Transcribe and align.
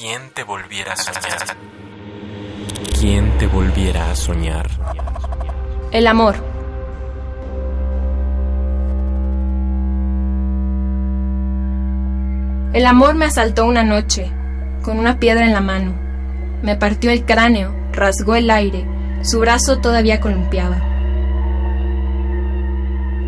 ¿Quién 0.00 0.30
te 0.32 0.44
volviera 0.44 0.94
a 0.94 0.96
soñar? 0.96 1.58
¿Quién 2.98 3.36
te 3.36 3.46
volviera 3.46 4.10
a 4.10 4.16
soñar? 4.16 4.66
El 5.92 6.06
amor. 6.06 6.36
El 12.72 12.86
amor 12.86 13.14
me 13.14 13.26
asaltó 13.26 13.66
una 13.66 13.82
noche, 13.82 14.32
con 14.82 14.98
una 14.98 15.18
piedra 15.18 15.44
en 15.44 15.52
la 15.52 15.60
mano. 15.60 15.92
Me 16.62 16.76
partió 16.76 17.10
el 17.10 17.26
cráneo, 17.26 17.76
rasgó 17.92 18.36
el 18.36 18.50
aire, 18.50 18.86
su 19.20 19.38
brazo 19.38 19.80
todavía 19.82 20.18
columpiaba. 20.18 20.78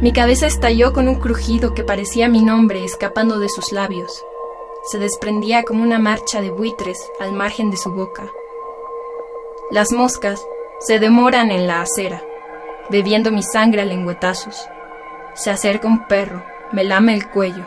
Mi 0.01 0.15
cabeza 0.15 0.47
estalló 0.47 0.95
con 0.95 1.07
un 1.07 1.17
crujido 1.17 1.75
que 1.75 1.85
parecía 1.85 2.31
mi 2.31 2.41
nombre 2.41 2.83
escapando 2.83 3.41
de 3.41 3.51
sus 3.51 3.73
labios. 3.73 4.25
Se 4.85 4.99
desprendía 4.99 5.63
como 5.63 5.83
una 5.83 6.01
marcha 6.01 6.41
de 6.41 6.51
buitres 6.51 6.99
al 7.21 7.33
margen 7.33 7.71
de 7.71 7.77
su 7.77 7.93
boca. 7.93 8.31
Las 9.71 9.93
moscas 9.93 10.45
se 10.81 10.99
demoran 10.99 11.53
en 11.53 11.69
la 11.69 11.83
acera, 11.83 12.23
bebiendo 12.91 13.31
mi 13.31 13.45
sangre 13.45 13.83
a 13.83 13.85
lengüetazos. 13.85 14.69
Se 15.35 15.51
acerca 15.51 15.87
un 15.87 16.09
perro, 16.09 16.45
me 16.73 16.83
lame 16.83 17.15
el 17.15 17.29
cuello. 17.31 17.65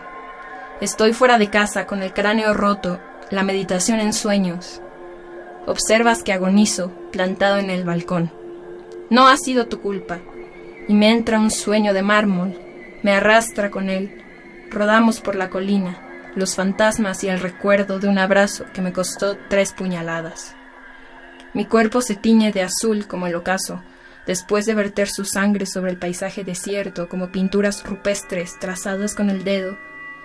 Estoy 0.82 1.14
fuera 1.14 1.38
de 1.38 1.50
casa 1.50 1.88
con 1.88 2.04
el 2.04 2.14
cráneo 2.14 2.54
roto, 2.54 3.00
la 3.30 3.44
meditación 3.44 4.02
en 4.02 4.12
sueños. 4.12 4.82
Observas 5.68 6.22
que 6.22 6.34
agonizo, 6.34 6.92
plantado 7.12 7.58
en 7.58 7.70
el 7.70 7.86
balcón. 7.86 8.30
No 9.10 9.28
ha 9.28 9.38
sido 9.38 9.68
tu 9.68 9.80
culpa. 9.80 10.20
Y 10.88 10.94
me 10.94 11.10
entra 11.12 11.40
un 11.40 11.50
sueño 11.50 11.94
de 11.94 12.04
mármol, 12.04 12.60
me 13.04 13.14
arrastra 13.14 13.72
con 13.72 13.90
él. 13.90 14.22
Rodamos 14.70 15.22
por 15.22 15.36
la 15.36 15.50
colina, 15.50 16.05
los 16.36 16.56
fantasmas 16.56 17.24
y 17.24 17.30
el 17.30 17.40
recuerdo 17.40 18.00
de 18.00 18.08
un 18.08 18.18
abrazo 18.18 18.66
que 18.74 18.82
me 18.82 18.94
costó 18.94 19.38
tres 19.50 19.74
puñaladas. 19.74 20.56
Mi 21.54 21.66
cuerpo 21.66 22.02
se 22.02 22.16
tiñe 22.16 22.52
de 22.52 22.62
azul 22.62 23.08
como 23.08 23.28
el 23.28 23.36
ocaso, 23.36 23.82
después 24.28 24.66
de 24.66 24.74
verter 24.74 25.08
su 25.08 25.24
sangre 25.26 25.66
sobre 25.66 25.92
el 25.92 25.98
paisaje 25.98 26.44
desierto 26.44 27.08
como 27.08 27.32
pinturas 27.32 27.84
rupestres 27.84 28.60
trazadas 28.60 29.16
con 29.16 29.30
el 29.30 29.44
dedo 29.44 29.78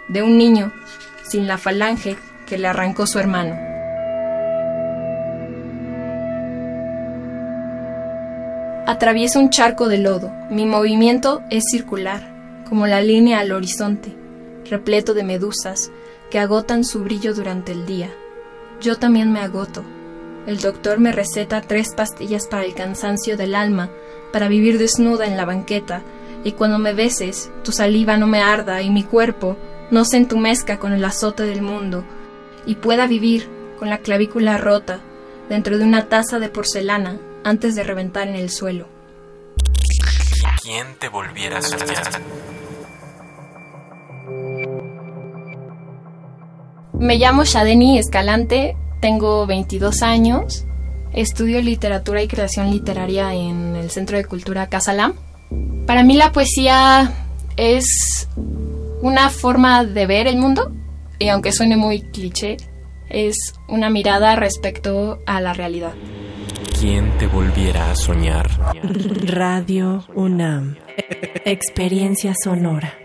de 0.09 0.23
un 0.23 0.37
niño 0.37 0.73
sin 1.23 1.47
la 1.47 1.59
falange 1.59 2.17
que 2.47 2.59
le 2.59 2.67
arrancó 2.67 3.07
su 3.07 3.19
hermano. 3.19 3.71
Atravieso 8.87 9.39
un 9.39 9.51
charco 9.51 9.89
de 9.89 9.99
lodo. 9.99 10.33
Mi 10.51 10.67
movimiento 10.67 11.45
es 11.49 11.63
circular, 11.71 12.65
como 12.69 12.89
la 12.89 13.01
línea 13.01 13.39
al 13.39 13.53
horizonte, 13.53 14.17
repleto 14.71 15.13
de 15.13 15.25
medusas 15.25 15.91
que 16.31 16.39
agotan 16.39 16.85
su 16.85 17.03
brillo 17.03 17.35
durante 17.35 17.73
el 17.73 17.85
día. 17.85 18.11
Yo 18.81 18.97
también 18.97 19.33
me 19.33 19.41
agoto. 19.41 19.85
El 20.47 20.59
doctor 20.61 21.01
me 21.01 21.13
receta 21.13 21.61
tres 21.61 21.95
pastillas 21.95 22.47
para 22.47 22.65
el 22.65 22.75
cansancio 22.75 23.37
del 23.37 23.55
alma, 23.55 23.91
para 24.33 24.49
vivir 24.49 24.79
desnuda 24.79 25.27
en 25.27 25.37
la 25.37 25.45
banqueta, 25.45 26.03
y 26.45 26.53
cuando 26.53 26.79
me 26.79 26.95
beses, 26.95 27.51
tu 27.63 27.73
saliva 27.73 28.17
no 28.17 28.27
me 28.27 28.41
arda 28.41 28.81
y 28.81 28.91
mi 28.91 29.03
cuerpo 29.03 29.57
no 29.91 30.05
se 30.05 30.17
entumezca 30.17 30.79
con 30.79 30.93
el 30.93 31.05
azote 31.05 31.43
del 31.43 31.61
mundo, 31.61 32.05
y 32.65 32.77
pueda 32.77 33.07
vivir 33.07 33.49
con 33.79 33.91
la 33.91 33.99
clavícula 33.99 34.57
rota 34.57 35.01
dentro 35.49 35.77
de 35.77 35.85
una 35.85 36.09
taza 36.09 36.39
de 36.39 36.49
porcelana 36.49 37.19
antes 37.45 37.75
de 37.75 37.83
reventar 37.83 38.29
en 38.29 38.37
el 38.37 38.51
suelo. 38.51 38.87
¿Quién 40.63 40.95
te 40.99 41.09
volviera 41.09 41.59
a 41.59 41.63
soñar? 41.63 42.21
Me 46.99 47.17
llamo 47.17 47.45
Shadeni 47.45 47.99
Escalante, 47.99 48.77
tengo 49.01 49.47
22 49.47 50.03
años, 50.03 50.67
estudio 51.13 51.63
literatura 51.63 52.23
y 52.23 52.29
creación 52.29 52.71
literaria 52.71 53.35
en 53.35 53.77
el 53.77 53.91
Centro 53.91 54.17
de 54.17 54.25
Cultura 54.25 54.69
Casalam. 54.69 55.15
Para 55.87 56.03
mí 56.03 56.15
la 56.15 56.33
poesía 56.33 57.13
es 57.57 58.29
una 59.01 59.31
forma 59.31 59.85
de 59.85 60.07
ver 60.07 60.27
el 60.27 60.37
mundo 60.37 60.73
y 61.19 61.29
aunque 61.29 61.53
suene 61.53 61.77
muy 61.77 62.03
cliché, 62.03 62.57
es 63.09 63.55
una 63.69 63.91
mirada 63.91 64.37
respecto 64.37 65.21
a 65.27 65.41
la 65.41 65.53
realidad. 65.53 65.93
¿Quién 66.79 67.17
te 67.19 67.27
volviera 67.27 67.91
a 67.91 67.97
soñar? 67.97 68.49
Radio 69.25 70.05
UNAM. 70.15 70.77
Experiencia 71.45 72.33
sonora. 72.43 73.00